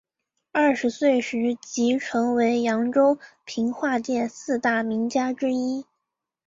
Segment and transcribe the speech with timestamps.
[0.51, 5.85] 二十岁时即成为扬州评话界四大名家之一。